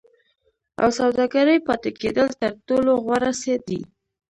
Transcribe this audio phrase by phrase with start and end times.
[0.81, 3.81] او سوداګرۍ پاتې کېدل تر ټولو غوره څه دي.